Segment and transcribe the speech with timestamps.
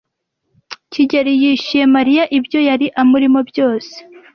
[0.91, 3.93] kigeli yishyuye Mariya ibyo yari amurimo byose.